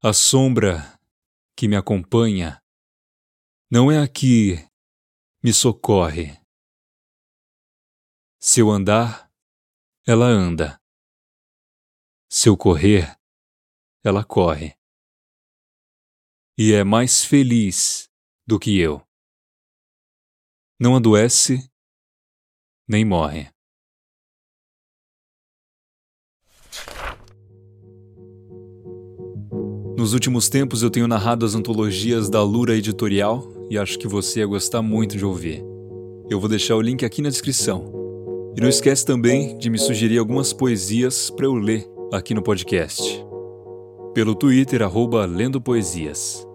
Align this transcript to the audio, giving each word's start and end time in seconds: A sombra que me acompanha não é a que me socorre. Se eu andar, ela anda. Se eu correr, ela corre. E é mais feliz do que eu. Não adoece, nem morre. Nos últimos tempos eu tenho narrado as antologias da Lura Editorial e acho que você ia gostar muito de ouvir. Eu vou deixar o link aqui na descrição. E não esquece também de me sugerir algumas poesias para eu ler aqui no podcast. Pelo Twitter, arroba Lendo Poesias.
A 0.00 0.12
sombra 0.12 0.96
que 1.56 1.66
me 1.66 1.74
acompanha 1.74 2.62
não 3.68 3.90
é 3.90 4.00
a 4.00 4.06
que 4.06 4.54
me 5.42 5.52
socorre. 5.52 6.40
Se 8.38 8.60
eu 8.60 8.70
andar, 8.70 9.28
ela 10.06 10.26
anda. 10.26 10.80
Se 12.30 12.48
eu 12.48 12.56
correr, 12.56 13.18
ela 14.04 14.24
corre. 14.24 14.78
E 16.56 16.72
é 16.72 16.84
mais 16.84 17.24
feliz 17.24 18.08
do 18.46 18.56
que 18.56 18.78
eu. 18.78 19.04
Não 20.78 20.94
adoece, 20.94 21.68
nem 22.86 23.04
morre. 23.04 23.52
Nos 29.98 30.12
últimos 30.12 30.48
tempos 30.48 30.84
eu 30.84 30.90
tenho 30.90 31.08
narrado 31.08 31.44
as 31.44 31.56
antologias 31.56 32.30
da 32.30 32.40
Lura 32.40 32.76
Editorial 32.76 33.44
e 33.68 33.76
acho 33.76 33.98
que 33.98 34.06
você 34.06 34.38
ia 34.38 34.46
gostar 34.46 34.80
muito 34.80 35.16
de 35.16 35.24
ouvir. 35.24 35.60
Eu 36.30 36.38
vou 36.38 36.48
deixar 36.48 36.76
o 36.76 36.80
link 36.80 37.04
aqui 37.04 37.20
na 37.20 37.28
descrição. 37.28 37.92
E 38.56 38.60
não 38.60 38.68
esquece 38.68 39.04
também 39.04 39.58
de 39.58 39.68
me 39.68 39.76
sugerir 39.76 40.18
algumas 40.18 40.52
poesias 40.52 41.30
para 41.30 41.46
eu 41.46 41.54
ler 41.54 41.84
aqui 42.12 42.32
no 42.32 42.44
podcast. 42.44 43.02
Pelo 44.14 44.36
Twitter, 44.36 44.82
arroba 44.82 45.26
Lendo 45.26 45.60
Poesias. 45.60 46.47